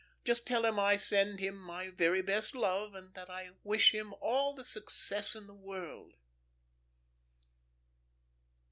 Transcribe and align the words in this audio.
Just 0.25 0.47
tell 0.47 0.65
him 0.65 0.79
I 0.79 0.97
send 0.97 1.39
him 1.39 1.55
my 1.57 1.91
very 1.91 2.23
best 2.23 2.55
love, 2.55 2.95
and 2.95 3.13
that 3.13 3.29
I 3.29 3.49
wish 3.63 3.93
him 3.93 4.15
all 4.19 4.51
the 4.55 4.63
success 4.65 5.35
in 5.35 5.45
the 5.45 5.53
world." 5.53 6.15